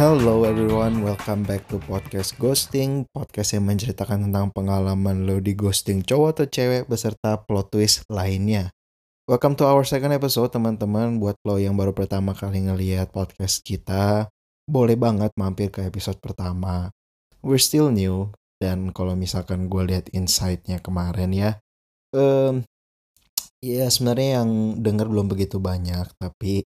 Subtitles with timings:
[0.00, 6.00] Hello everyone, welcome back to podcast Ghosting Podcast yang menceritakan tentang pengalaman lo di ghosting
[6.00, 8.72] cowok atau cewek beserta plot twist lainnya.
[9.28, 11.20] Welcome to our second episode teman-teman.
[11.20, 14.32] Buat lo yang baru pertama kali ngeliat podcast kita
[14.64, 16.88] Boleh banget mampir ke episode pertama.
[17.44, 21.60] We're still new Dan kalau misalkan gue lihat insight-nya kemarin ya
[22.16, 22.64] um,
[23.60, 26.64] Ya sebenarnya yang denger belum begitu banyak Tapi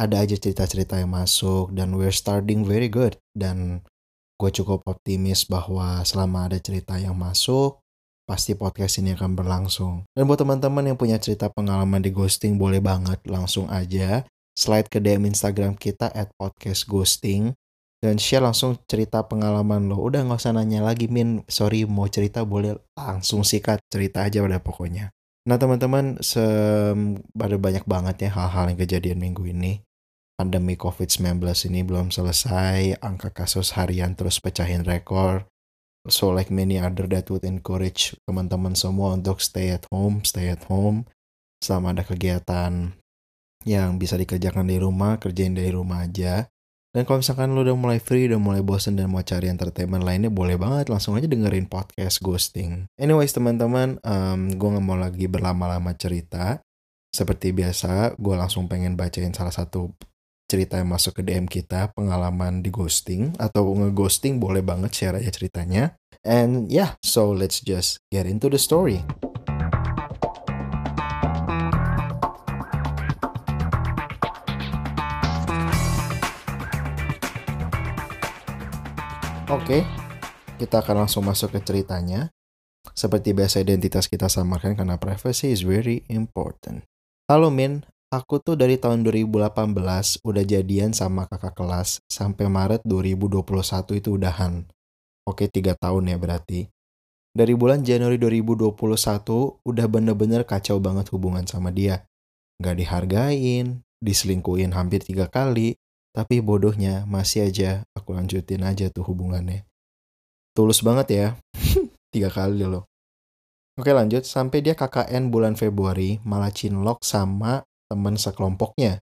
[0.00, 3.84] ada aja cerita-cerita yang masuk dan we're starting very good dan
[4.40, 7.76] gue cukup optimis bahwa selama ada cerita yang masuk
[8.24, 10.08] pasti podcast ini akan berlangsung.
[10.16, 14.24] Dan buat teman-teman yang punya cerita pengalaman di ghosting boleh banget langsung aja
[14.56, 17.52] slide ke DM Instagram kita at podcast ghosting
[18.00, 20.00] dan share langsung cerita pengalaman lo.
[20.00, 24.56] Udah nggak usah nanya lagi Min, sorry mau cerita boleh langsung sikat cerita aja pada
[24.56, 25.12] pokoknya.
[25.44, 26.16] Nah teman-teman,
[27.36, 29.84] ada banyak banget ya hal-hal yang kejadian minggu ini
[30.40, 35.44] pandemi COVID-19 ini belum selesai, angka kasus harian terus pecahin rekor.
[36.08, 40.64] So like many other that would encourage teman-teman semua untuk stay at home, stay at
[40.72, 41.04] home.
[41.60, 42.96] Selama ada kegiatan
[43.68, 46.48] yang bisa dikerjakan di rumah, kerjain dari rumah aja.
[46.90, 50.32] Dan kalau misalkan lo udah mulai free, udah mulai bosen dan mau cari entertainment lainnya,
[50.32, 52.88] boleh banget langsung aja dengerin podcast Ghosting.
[52.96, 56.64] Anyways teman-teman, um, gue gak mau lagi berlama-lama cerita.
[57.12, 59.92] Seperti biasa, gue langsung pengen bacain salah satu
[60.50, 65.30] cerita yang masuk ke DM kita, pengalaman di ghosting atau ngeghosting boleh banget share aja
[65.30, 65.94] ceritanya.
[66.26, 69.06] And yeah, so let's just get into the story.
[79.46, 79.82] Oke, okay,
[80.58, 82.34] kita akan langsung masuk ke ceritanya.
[82.90, 86.82] Seperti biasa identitas kita samakan karena privacy is very important.
[87.30, 89.70] Halo Min, Aku tuh dari tahun 2018
[90.26, 94.66] udah jadian sama kakak kelas sampai Maret 2021 itu udahan.
[95.30, 96.66] Oke, tiga tahun ya berarti.
[97.30, 102.02] Dari bulan Januari 2021 udah bener-bener kacau banget hubungan sama dia.
[102.58, 105.78] Gak dihargain, diselingkuhin hampir tiga kali,
[106.10, 109.70] tapi bodohnya masih aja aku lanjutin aja tuh hubungannya.
[110.58, 111.26] Tulus banget ya,
[112.10, 112.90] tiga kali loh.
[113.78, 119.02] Oke lanjut, sampai dia KKN bulan Februari malah cinlok sama teman sekelompoknya.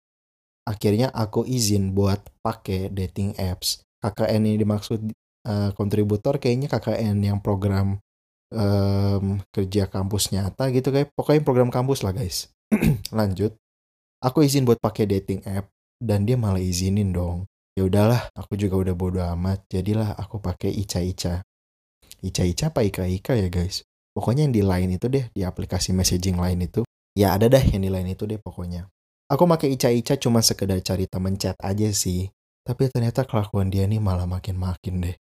[0.63, 3.83] Akhirnya aku izin buat pakai dating apps.
[3.99, 5.11] KKN ini dimaksud
[5.43, 7.99] uh, kontributor kayaknya KKN yang program
[8.55, 12.47] um, kerja kampus nyata gitu kayak pokoknya program kampus lah guys.
[13.19, 13.59] Lanjut.
[14.23, 15.67] Aku izin buat pakai dating app
[15.99, 17.47] dan dia malah izinin dong.
[17.75, 19.63] Ya udahlah, aku juga udah bodo amat.
[19.71, 21.39] Jadilah aku pakai Ica Ica.
[22.19, 23.87] Ica Ica apa Ika Ika ya guys?
[24.11, 26.83] Pokoknya yang di lain itu deh, di aplikasi messaging lain itu
[27.19, 28.87] ya ada dah yang di lain itu deh pokoknya.
[29.27, 32.31] Aku pakai Ica-Ica cuma sekedar cari temen chat aja sih.
[32.63, 35.15] Tapi ternyata kelakuan dia nih malah makin-makin deh.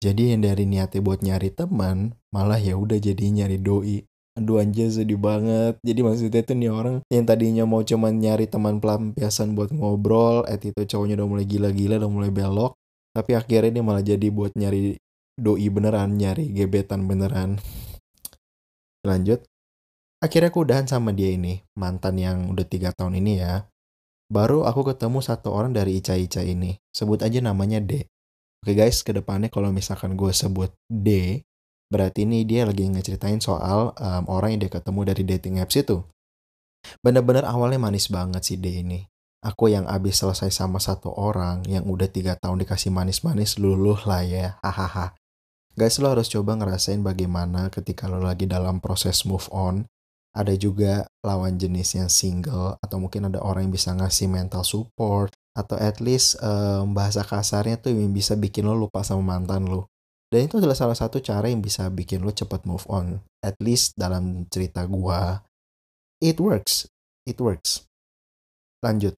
[0.00, 4.02] Jadi yang dari niatnya buat nyari teman, malah ya udah jadi nyari doi.
[4.34, 5.78] Aduh anjir sedih banget.
[5.86, 10.74] Jadi maksudnya tuh nih orang yang tadinya mau cuma nyari teman pelampiasan buat ngobrol, itu
[10.74, 12.74] cowoknya udah mulai gila-gila, udah mulai belok.
[13.14, 14.98] Tapi akhirnya dia malah jadi buat nyari
[15.38, 17.62] doi beneran, nyari gebetan beneran.
[19.06, 19.46] Lanjut.
[20.24, 23.68] Akhirnya aku udahan sama dia ini, mantan yang udah tiga tahun ini ya.
[24.32, 26.80] Baru aku ketemu satu orang dari Ica-Ica ini.
[26.96, 28.08] Sebut aja namanya D.
[28.64, 31.44] Oke guys, ke depannya kalau misalkan gue sebut D,
[31.92, 36.00] berarti ini dia lagi ngeceritain soal um, orang yang dia ketemu dari dating apps itu.
[37.04, 39.04] Bener-bener awalnya manis banget sih D ini.
[39.44, 44.24] Aku yang abis selesai sama satu orang yang udah tiga tahun dikasih manis-manis luluh lah
[44.24, 45.12] ya, hahaha.
[45.76, 49.84] Guys, lo harus coba ngerasain bagaimana ketika lo lagi dalam proses move on,
[50.34, 55.30] ada juga lawan jenis yang single atau mungkin ada orang yang bisa ngasih mental support
[55.54, 59.86] atau at least um, bahasa kasarnya tuh yang bisa bikin lo lupa sama mantan lo.
[60.26, 63.22] Dan itu adalah salah satu cara yang bisa bikin lo cepat move on.
[63.38, 65.46] At least dalam cerita gua,
[66.18, 66.90] it works.
[67.22, 67.86] It works.
[68.82, 69.14] Lanjut.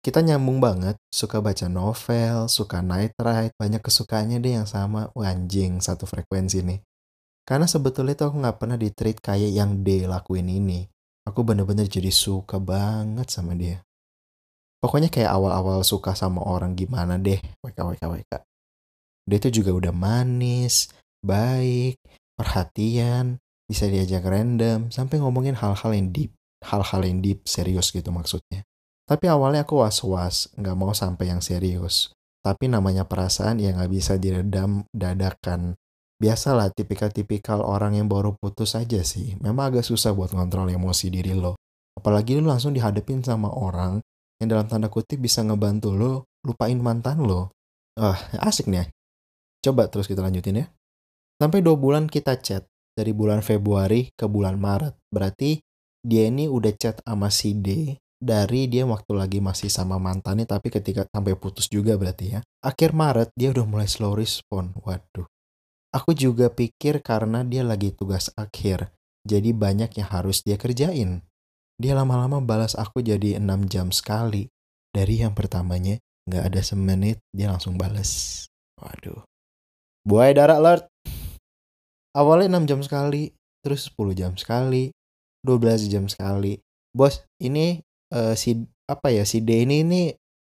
[0.00, 5.12] Kita nyambung banget, suka baca novel, suka night ride, banyak kesukaannya deh yang sama.
[5.12, 6.80] Wah, anjing, satu frekuensi nih.
[7.44, 10.86] Karena sebetulnya tuh aku nggak pernah di treat kayak yang D lakuin ini.
[11.26, 13.82] Aku bener-bener jadi suka banget sama dia.
[14.80, 18.32] Pokoknya kayak awal-awal suka sama orang gimana deh, WK WK WK.
[19.28, 20.88] Dia tuh juga udah manis,
[21.20, 22.00] baik,
[22.32, 23.36] perhatian,
[23.68, 26.32] bisa diajak random, sampai ngomongin hal-hal yang deep,
[26.64, 28.64] hal-hal yang deep, serius gitu maksudnya.
[29.04, 32.16] Tapi awalnya aku was-was, nggak mau sampai yang serius.
[32.40, 35.76] Tapi namanya perasaan yang nggak bisa diredam dadakan
[36.20, 39.34] biasalah tipikal-tipikal orang yang baru putus aja sih.
[39.40, 41.56] Memang agak susah buat ngontrol emosi diri lo.
[41.96, 44.04] Apalagi lo langsung dihadapin sama orang
[44.38, 46.12] yang dalam tanda kutip bisa ngebantu lo
[46.44, 47.50] lupain mantan lo.
[47.96, 48.84] Wah, asik nih.
[48.84, 48.84] ya.
[49.64, 50.66] Coba terus kita lanjutin ya.
[51.40, 52.68] Sampai dua bulan kita chat.
[52.90, 54.98] Dari bulan Februari ke bulan Maret.
[55.08, 55.56] Berarti
[56.04, 60.68] dia ini udah chat sama si D dari dia waktu lagi masih sama mantannya tapi
[60.68, 62.40] ketika sampai putus juga berarti ya.
[62.60, 64.76] Akhir Maret dia udah mulai slow respon.
[64.84, 65.24] Waduh.
[65.90, 68.94] Aku juga pikir karena dia lagi tugas akhir.
[69.26, 71.26] Jadi banyak yang harus dia kerjain.
[71.82, 74.46] Dia lama-lama balas aku jadi 6 jam sekali.
[74.94, 75.98] Dari yang pertamanya
[76.30, 78.46] nggak ada semenit dia langsung balas.
[78.78, 79.26] Waduh.
[80.06, 80.84] Buaya darah alert.
[82.14, 83.34] Awalnya 6 jam sekali,
[83.66, 84.94] terus 10 jam sekali,
[85.42, 86.62] 12 jam sekali.
[86.94, 87.82] Bos, ini
[88.14, 90.10] eh, si apa ya si D ini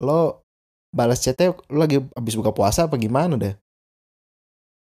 [0.03, 0.43] lo
[0.91, 3.55] balas chatnya lo lagi habis buka puasa apa gimana deh?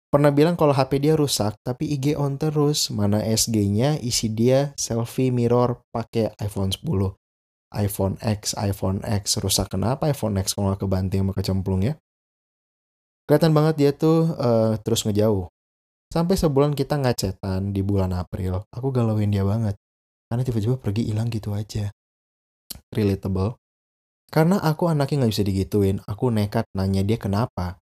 [0.09, 2.89] Pernah bilang kalau HP dia rusak, tapi IG on terus.
[2.89, 7.13] Mana SG-nya isi dia selfie mirror pakai iPhone 10.
[7.69, 11.93] iPhone X, iPhone X rusak kenapa iPhone X kalau nggak kebanting sama kecemplung ya?
[13.29, 15.45] Kelihatan banget dia tuh eh, terus ngejauh.
[16.09, 19.77] Sampai sebulan kita ngacetan di bulan April, aku galauin dia banget.
[20.25, 21.93] Karena tiba-tiba pergi hilang gitu aja.
[22.89, 23.61] Relatable.
[24.33, 27.77] Karena aku anaknya nggak bisa digituin, aku nekat nanya dia kenapa.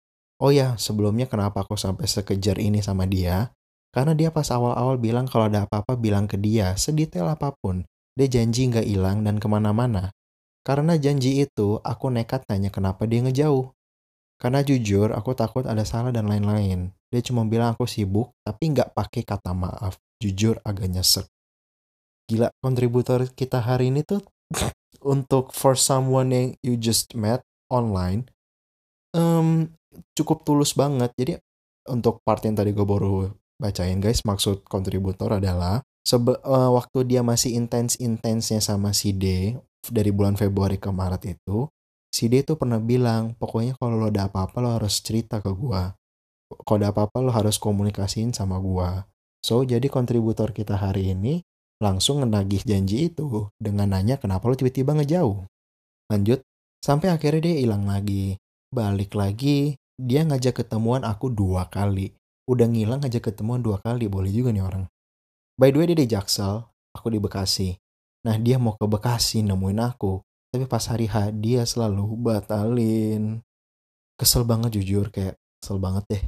[0.42, 3.54] Oh ya, sebelumnya kenapa aku sampai sekejar ini sama dia?
[3.94, 7.86] Karena dia pas awal-awal bilang kalau ada apa-apa bilang ke dia, sedetail apa pun.
[8.18, 10.10] Dia janji nggak hilang dan ke mana-mana.
[10.66, 13.70] Karena janji itu, aku nekat nanya kenapa dia ngejauh.
[14.42, 16.90] Karena jujur, aku takut ada salah dan lain-lain.
[17.14, 19.94] Dia cuma bilang aku sibuk, tapi nggak pakai kata maaf.
[20.18, 21.30] Jujur agak nyesek.
[22.26, 24.26] Gila, kontributor kita hari ini tuh
[25.14, 28.26] untuk for someone yang you just met online,
[29.14, 29.70] em,
[30.16, 31.10] cukup tulus banget.
[31.16, 31.32] Jadi
[31.88, 37.22] untuk part yang tadi gue baru bacain guys, maksud kontributor adalah sebe eh, waktu dia
[37.22, 39.54] masih intens-intensnya sama si D
[39.86, 41.66] dari bulan Februari ke Maret itu,
[42.10, 45.94] si D tuh pernah bilang, pokoknya kalau lo ada apa-apa lo harus cerita ke gua.
[46.52, 49.06] Kalau ada apa-apa lo harus komunikasiin sama gua.
[49.42, 51.42] So, jadi kontributor kita hari ini
[51.82, 55.42] langsung ngenagih janji itu dengan nanya kenapa lo tiba-tiba ngejauh.
[56.14, 56.46] Lanjut,
[56.78, 58.38] sampai akhirnya dia hilang lagi.
[58.70, 62.10] Balik lagi, dia ngajak ketemuan aku dua kali.
[62.50, 64.84] Udah ngilang ngajak ketemuan dua kali, boleh juga nih orang.
[65.54, 67.78] By the way dia di Jaksel, aku di Bekasi.
[68.26, 70.18] Nah dia mau ke Bekasi nemuin aku.
[70.52, 73.40] Tapi pas hari H dia selalu batalin.
[74.18, 76.24] Kesel banget jujur kayak kesel banget deh.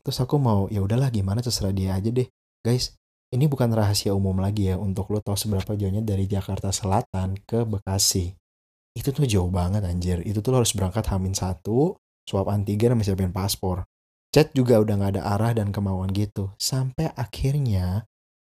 [0.00, 2.24] Terus aku mau ya udahlah gimana terserah dia aja deh.
[2.64, 2.96] Guys,
[3.28, 7.66] ini bukan rahasia umum lagi ya untuk lo tahu seberapa jauhnya dari Jakarta Selatan ke
[7.66, 8.32] Bekasi.
[8.96, 10.24] Itu tuh jauh banget anjir.
[10.24, 13.88] Itu tuh lo harus berangkat Hamin satu, swab antigen sama siapin paspor.
[14.28, 16.52] Chat juga udah gak ada arah dan kemauan gitu.
[16.60, 18.04] Sampai akhirnya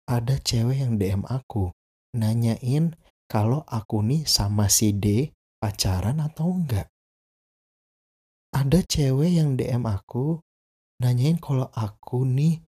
[0.10, 1.70] ada cewek yang DM aku.
[2.18, 2.98] Nanyain
[3.30, 5.30] kalau aku nih sama si D
[5.62, 6.90] pacaran atau enggak.
[8.50, 10.42] Ada cewek yang DM aku
[10.98, 12.66] nanyain kalau aku nih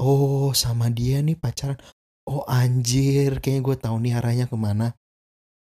[0.00, 1.76] oh sama dia nih pacaran.
[2.24, 4.96] Oh anjir, kayaknya gue tahu nih arahnya ke mana.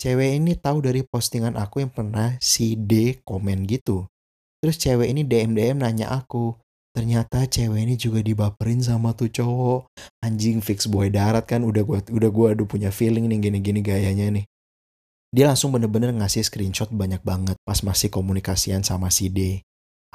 [0.03, 4.11] Cewek ini tahu dari postingan aku yang pernah si D komen gitu.
[4.65, 6.57] Terus cewek ini DM-DM nanya aku.
[6.97, 9.93] Ternyata cewek ini juga dibaperin sama tuh cowok.
[10.25, 14.41] Anjing fix boy darat kan udah gua udah gua aduh punya feeling nih gini-gini gayanya
[14.41, 14.49] nih.
[15.37, 19.61] Dia langsung bener-bener ngasih screenshot banyak banget pas masih komunikasian sama si D.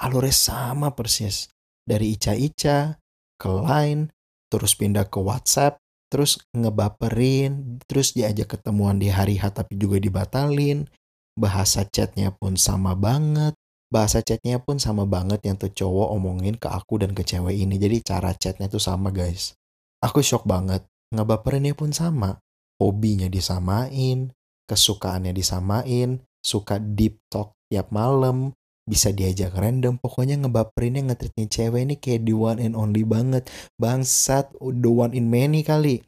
[0.01, 1.46] Alurnya sama persis.
[1.86, 2.98] Dari Ica-Ica
[3.38, 4.10] ke Line,
[4.50, 5.77] terus pindah ke WhatsApp,
[6.10, 10.89] terus ngebaperin, terus diajak ketemuan di hari H tapi juga dibatalin.
[11.38, 13.53] Bahasa chatnya pun sama banget.
[13.89, 17.81] Bahasa chatnya pun sama banget yang tuh cowok omongin ke aku dan ke cewek ini.
[17.81, 19.58] Jadi cara chatnya tuh sama guys.
[20.05, 20.86] Aku shock banget.
[21.10, 22.38] Ngebaperinnya pun sama.
[22.77, 24.29] Hobinya disamain,
[24.69, 28.53] kesukaannya disamain, suka deep talk tiap malam,
[28.86, 29.98] bisa diajak random.
[29.98, 33.50] Pokoknya ngebaperinnya ngetritnya cewek ini kayak the one and only banget.
[33.81, 36.05] Bangsat, the one in many kali.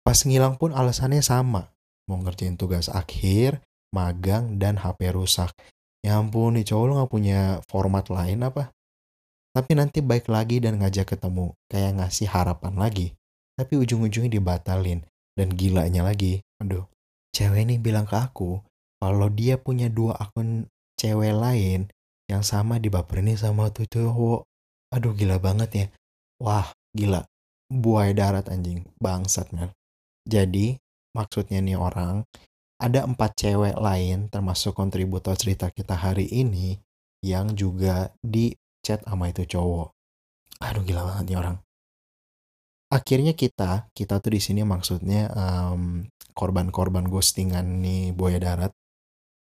[0.00, 1.76] Pas ngilang pun alasannya sama.
[2.08, 3.60] Mau ngerjain tugas akhir,
[3.92, 5.52] magang, dan HP rusak.
[6.06, 8.70] Ya ampun nih cowok lo gak punya format lain apa?
[9.50, 11.50] Tapi nanti baik lagi dan ngajak ketemu.
[11.66, 13.18] Kayak ngasih harapan lagi.
[13.58, 15.02] Tapi ujung-ujungnya dibatalin.
[15.34, 16.86] Dan gilanya lagi, aduh.
[17.34, 18.62] Cewek ini bilang ke aku,
[19.02, 21.90] kalau dia punya dua akun cewek lain
[22.30, 24.46] yang sama dibaperin sama tuh cowok.
[24.94, 25.86] Aduh gila banget ya.
[26.40, 27.26] Wah gila.
[27.68, 28.86] Buaya darat anjing.
[29.02, 29.74] Bangsat man.
[30.24, 30.78] Jadi
[31.12, 32.24] maksudnya nih orang
[32.76, 36.76] ada empat cewek lain termasuk kontributor cerita kita hari ini
[37.24, 38.52] yang juga di
[38.84, 39.88] chat sama itu cowok.
[40.60, 41.56] Aduh gila banget nih orang.
[42.86, 46.06] Akhirnya kita, kita tuh di sini maksudnya em,
[46.36, 48.72] korban-korban ghostingan nih buaya darat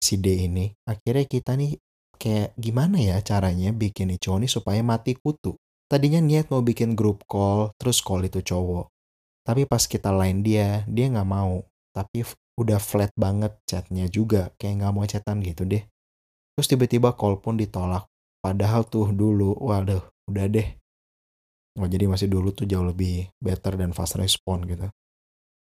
[0.01, 0.73] si D ini.
[0.89, 1.77] Akhirnya kita nih
[2.17, 5.61] kayak gimana ya caranya bikin nih cowok nih supaya mati kutu.
[5.85, 8.89] Tadinya niat mau bikin grup call, terus call itu cowok.
[9.45, 11.61] Tapi pas kita line dia, dia nggak mau.
[11.93, 12.25] Tapi
[12.55, 15.83] udah flat banget chatnya juga, kayak nggak mau chatan gitu deh.
[16.55, 18.07] Terus tiba-tiba call pun ditolak.
[18.39, 20.69] Padahal tuh dulu, waduh, udah deh.
[21.75, 24.87] Oh, jadi masih dulu tuh jauh lebih better dan fast respon gitu.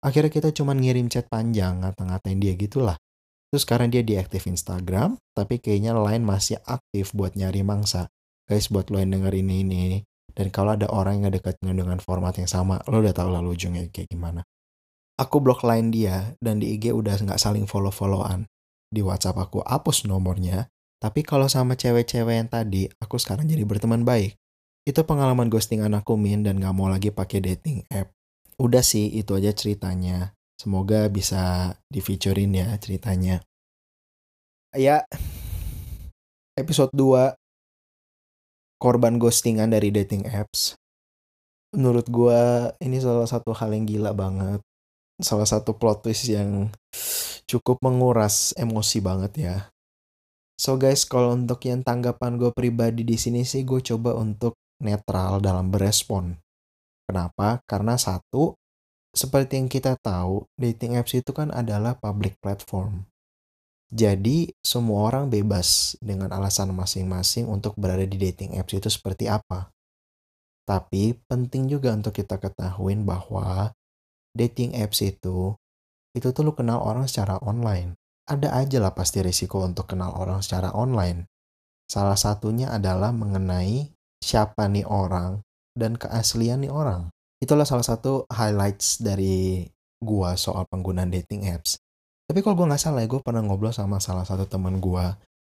[0.03, 2.99] Akhirnya kita cuman ngirim chat panjang, ngata-ngatain dia gitulah.
[3.47, 8.11] Terus sekarang dia diaktif Instagram, tapi kayaknya lain masih aktif buat nyari mangsa.
[8.43, 9.83] Guys, buat lo yang denger ini, ini.
[10.33, 13.87] Dan kalau ada orang yang ngedekatin dengan format yang sama, lo udah tau lalu ujungnya
[13.93, 14.43] kayak gimana.
[15.21, 18.49] Aku blok line dia, dan di IG udah nggak saling follow-followan.
[18.89, 20.69] Di WhatsApp aku hapus nomornya,
[21.03, 24.39] tapi kalau sama cewek-cewek yang tadi, aku sekarang jadi berteman baik.
[24.87, 28.11] Itu pengalaman ghosting anakku Min dan gak mau lagi pakai dating app.
[28.55, 30.31] Udah sih, itu aja ceritanya.
[30.55, 33.43] Semoga bisa di featurein ya ceritanya.
[34.73, 35.03] Ya,
[36.55, 37.35] episode 2
[38.79, 40.79] korban ghostingan dari dating apps.
[41.75, 44.63] Menurut gue ini salah satu hal yang gila banget.
[45.23, 46.67] Salah satu plot twist yang
[47.47, 49.57] cukup menguras emosi banget ya.
[50.59, 55.39] So guys, kalau untuk yang tanggapan gue pribadi di sini sih gue coba untuk netral
[55.39, 56.35] dalam berespon.
[57.07, 57.63] Kenapa?
[57.63, 58.55] Karena satu,
[59.15, 63.07] seperti yang kita tahu, dating apps itu kan adalah public platform.
[63.93, 69.69] Jadi semua orang bebas dengan alasan masing-masing untuk berada di dating apps itu seperti apa.
[70.65, 73.75] Tapi penting juga untuk kita ketahuin bahwa
[74.33, 75.53] dating apps itu
[76.13, 77.97] itu tuh lu kenal orang secara online.
[78.29, 81.25] Ada aja lah pasti risiko untuk kenal orang secara online.
[81.89, 85.41] Salah satunya adalah mengenai siapa nih orang
[85.75, 87.09] dan keaslian nih orang.
[87.41, 89.67] Itulah salah satu highlights dari
[89.99, 91.81] gua soal penggunaan dating apps.
[92.23, 95.05] Tapi kalau gue nggak salah ya, gue pernah ngobrol sama salah satu teman gue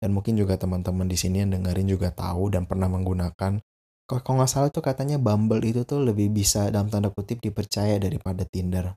[0.00, 3.60] dan mungkin juga teman-teman di sini yang dengerin juga tahu dan pernah menggunakan.
[4.04, 8.44] Kalau nggak salah tuh katanya Bumble itu tuh lebih bisa dalam tanda kutip dipercaya daripada
[8.44, 8.92] Tinder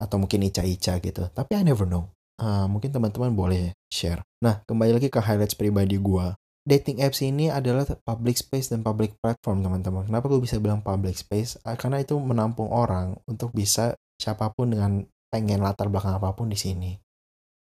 [0.00, 1.28] atau mungkin Ica-Ica gitu.
[1.32, 2.08] Tapi I never know.
[2.40, 4.24] Uh, mungkin teman-teman boleh share.
[4.40, 6.26] Nah, kembali lagi ke highlights pribadi gue.
[6.64, 10.08] Dating apps ini adalah public space dan public platform, teman-teman.
[10.08, 11.60] Kenapa gue bisa bilang public space?
[11.64, 16.48] Uh, karena itu menampung orang untuk bisa siapa pun dengan pengen latar belakang apa pun
[16.48, 16.96] di sini.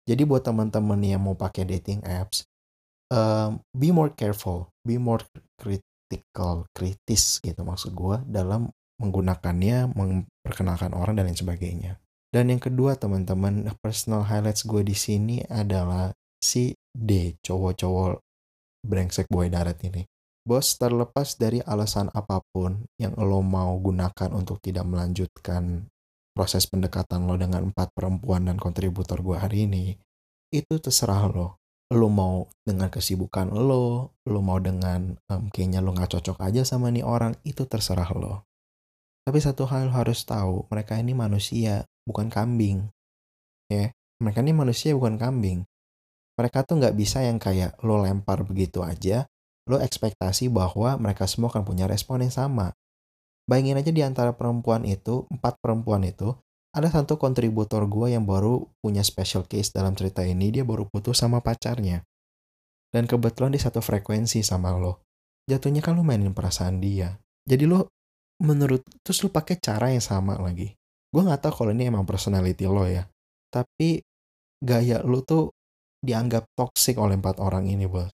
[0.08, 2.44] Jadi buat teman-teman yang mau pakai dating apps,
[3.12, 5.22] um, be more careful, be more
[6.12, 8.68] critical, kritis gitu maksud gue dalam
[9.00, 11.96] menggunakannya, memperkenalkan orang dan lain sebagainya.
[12.28, 18.20] Dan yang kedua teman-teman, personal highlights gue di sini adalah si D, cowok-cowok
[18.84, 20.04] brengsek boy darat ini.
[20.44, 25.86] Bos, terlepas dari alasan apa pun yang lo mau gunakan untuk tidak melanjutkan
[26.36, 29.96] proses pendekatan lo dengan empat perempuan dan kontributor gue hari ini,
[30.52, 31.61] itu terserah lo.
[31.92, 36.88] Lo mau dengan kesibukan lo, lo mau dengan um, kayaknya lo gak cocok aja sama
[36.88, 38.48] nih orang, itu terserah lo.
[39.28, 42.88] Tapi satu hal harus tahu, mereka ini manusia, bukan kambing.
[43.68, 45.68] Ya, mereka ini manusia bukan kambing.
[46.34, 49.28] Mereka tuh nggak bisa yang kayak lo lempar begitu aja,
[49.68, 52.74] lo ekspektasi bahwa mereka semua akan punya respon yang sama.
[53.46, 56.34] Bayangin aja di antara perempuan itu, empat perempuan itu,
[56.72, 61.20] ada satu kontributor gue yang baru punya special case dalam cerita ini, dia baru putus
[61.20, 62.00] sama pacarnya.
[62.92, 65.04] Dan kebetulan di satu frekuensi sama lo.
[65.48, 67.16] Jatuhnya kan lo mainin perasaan dia.
[67.44, 67.92] Jadi lo
[68.40, 70.72] menurut terus lo pakai cara yang sama lagi.
[71.12, 73.04] Gue nggak tahu kalau ini emang personality lo ya.
[73.52, 74.00] Tapi
[74.60, 75.52] gaya lo tuh
[76.00, 78.12] dianggap toxic oleh empat orang ini bos.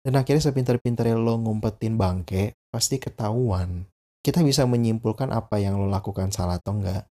[0.00, 6.28] Dan akhirnya sepintar-pintarnya lo ngumpetin bangke, pasti ketahuan kita bisa menyimpulkan apa yang lo lakukan
[6.28, 7.08] salah atau enggak.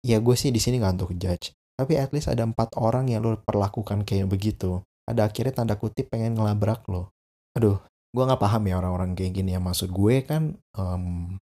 [0.00, 1.52] Ya gue sih di sini nggak untuk judge.
[1.76, 4.84] Tapi at least ada empat orang yang lo perlakukan kayak begitu.
[5.08, 7.12] Ada akhirnya tanda kutip pengen ngelabrak lo.
[7.56, 7.80] Aduh,
[8.12, 9.60] gue nggak paham ya orang-orang kayak gini ya.
[9.60, 11.36] Maksud gue kan, um,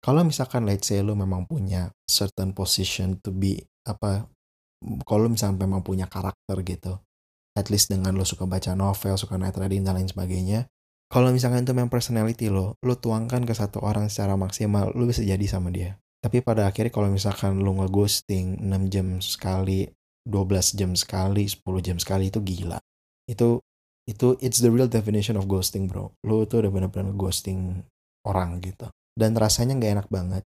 [0.00, 4.28] kalau misalkan let's say lo memang punya certain position to be apa,
[5.04, 6.96] kalau misalnya memang punya karakter gitu,
[7.52, 10.68] at least dengan lo suka baca novel, suka night reading dan lain sebagainya,
[11.10, 15.20] kalau misalkan itu memang personality lo, lo tuangkan ke satu orang secara maksimal, lo bisa
[15.20, 16.00] jadi sama dia.
[16.20, 19.88] Tapi pada akhirnya kalau misalkan lo ngeghosting 6 jam sekali,
[20.28, 22.76] 12 jam sekali, 10 jam sekali itu gila.
[23.24, 23.64] Itu
[24.04, 26.12] itu it's the real definition of ghosting bro.
[26.28, 27.80] Lo tuh udah bener-bener ghosting
[28.28, 28.92] orang gitu.
[29.16, 30.44] Dan rasanya nggak enak banget.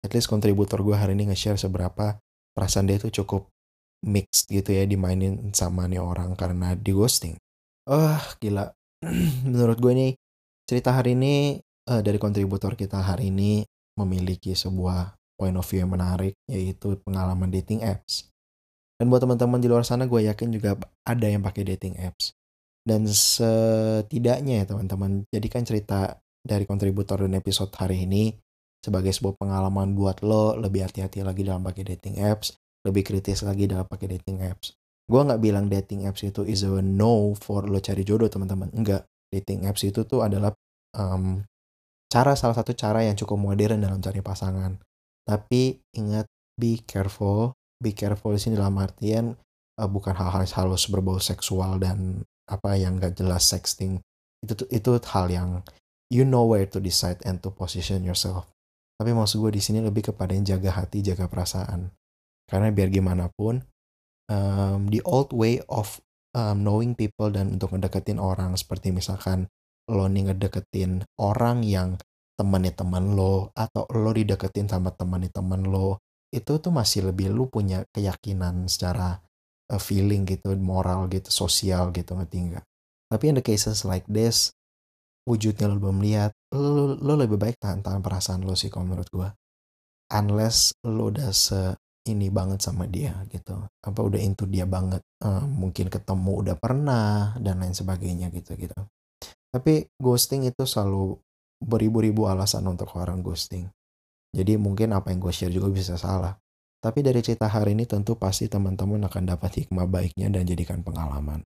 [0.00, 2.16] At least kontributor gue hari ini nge-share seberapa
[2.56, 3.52] perasaan dia itu cukup
[4.00, 7.36] mixed gitu ya dimainin sama nih orang karena di ghosting.
[7.84, 8.72] Wah oh, gila
[9.52, 10.12] menurut gue nih
[10.64, 13.64] cerita hari ini uh, dari kontributor kita hari ini
[14.04, 18.28] memiliki sebuah point of view yang menarik yaitu pengalaman dating apps.
[19.00, 20.76] Dan buat teman-teman di luar sana gue yakin juga
[21.08, 22.36] ada yang pakai dating apps.
[22.84, 28.36] Dan setidaknya ya teman-teman, jadikan cerita dari kontributor dan episode hari ini
[28.80, 33.68] sebagai sebuah pengalaman buat lo lebih hati-hati lagi dalam pakai dating apps, lebih kritis lagi
[33.68, 34.76] dalam pakai dating apps.
[35.08, 38.72] Gue nggak bilang dating apps itu is a no for lo cari jodoh teman-teman.
[38.72, 40.52] Enggak, dating apps itu tuh adalah
[40.96, 41.44] um,
[42.10, 44.76] cara salah satu cara yang cukup modern dalam cari pasangan.
[45.22, 46.26] Tapi ingat
[46.58, 49.38] be careful, be careful di sini dalam artian
[49.78, 54.02] uh, bukan hal-hal halus berbau seksual dan apa yang gak jelas sexting.
[54.42, 55.62] Itu itu hal yang
[56.10, 58.50] you know where to decide and to position yourself.
[58.98, 61.88] Tapi maksud gue di sini lebih kepada yang jaga hati, jaga perasaan.
[62.44, 63.62] Karena biar gimana pun,
[64.28, 66.02] um, the old way of
[66.36, 69.48] um, knowing people dan untuk ngedeketin orang seperti misalkan
[69.90, 71.98] lo nih ngedeketin orang yang
[72.38, 75.98] temannya teman lo atau lo dideketin sama temannya teman lo
[76.30, 79.18] itu tuh masih lebih lu punya keyakinan secara
[79.74, 82.64] uh, feeling gitu, moral gitu, sosial gitu ngerti enggak?
[83.10, 84.54] Tapi in the cases like this,
[85.26, 89.10] wujudnya lo belum lihat, lo, lo lebih baik tahan tahan perasaan lo sih kalau menurut
[89.10, 89.28] gue
[90.10, 91.74] unless lo udah se
[92.10, 93.54] ini banget sama dia gitu
[93.84, 98.80] apa udah into dia banget uh, mungkin ketemu udah pernah dan lain sebagainya gitu gitu
[99.50, 101.18] tapi ghosting itu selalu
[101.60, 103.68] beribu-ribu alasan untuk orang ghosting
[104.30, 106.38] jadi mungkin apa yang gue share juga bisa salah
[106.80, 111.44] tapi dari cerita hari ini tentu pasti teman-teman akan dapat hikmah baiknya dan jadikan pengalaman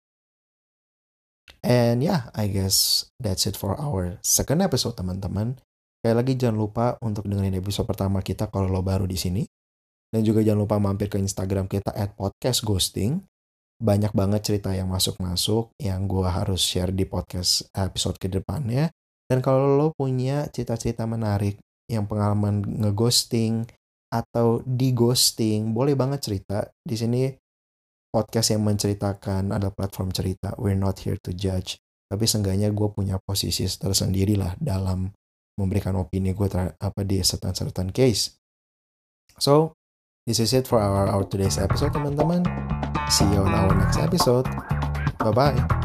[1.65, 5.61] And yeah, I guess that's it for our second episode teman-teman.
[6.05, 9.43] Kayak lagi jangan lupa untuk dengerin episode pertama kita kalau lo baru di sini.
[10.13, 13.25] Dan juga jangan lupa mampir ke Instagram kita at podcast ghosting.
[13.85, 18.89] Banyak banget cerita yang masuk-masuk yang gue harus share di podcast episode ke depannya.
[19.29, 21.61] Dan kalau lo punya cerita-cerita menarik
[21.93, 23.69] yang pengalaman ngeghosting
[24.09, 26.65] atau di ghosting, boleh banget cerita.
[26.81, 27.29] Di sini
[28.09, 30.57] podcast yang menceritakan ada platform cerita.
[30.57, 31.77] We're not here to judge.
[32.09, 35.13] Tapi seenggaknya gue punya posisi tersendiri lah dalam
[35.61, 36.49] memberikan opini gue
[36.81, 38.33] apa di certain-certain case.
[39.37, 39.77] So,
[40.25, 42.74] this is it for our, our today's episode teman-teman.
[43.11, 44.47] See you on our next episode.
[45.19, 45.84] Bye-bye.